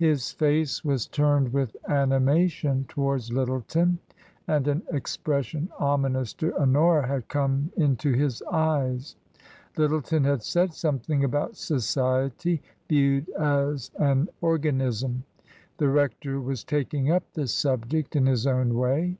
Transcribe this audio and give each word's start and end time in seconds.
His 0.00 0.32
face 0.32 0.84
was 0.84 1.06
turned 1.06 1.52
with 1.52 1.76
animation 1.88 2.84
towards 2.88 3.30
Lyttleton 3.32 3.98
and 4.48 4.66
an 4.66 4.82
ex 4.92 5.16
pression 5.16 5.68
ominous 5.78 6.34
to 6.34 6.52
Honora 6.58 7.06
had 7.06 7.28
come 7.28 7.70
into 7.76 8.12
his 8.12 8.42
eyes. 8.50 9.14
L3^eton 9.76 10.24
had 10.24 10.42
said 10.42 10.72
something 10.74 11.22
about 11.22 11.54
society 11.56 12.60
viewed 12.88 13.28
as 13.38 13.92
an 14.00 14.28
organism. 14.40 15.22
The 15.76 15.88
rector 15.90 16.40
was 16.40 16.64
taking 16.64 17.12
up 17.12 17.22
the 17.34 17.46
subject 17.46 18.16
in 18.16 18.26
his 18.26 18.48
own 18.48 18.74
way. 18.74 19.16